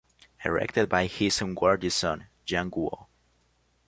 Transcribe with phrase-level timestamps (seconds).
[0.43, 3.05] Erected by his unworthy son, Yang Guo.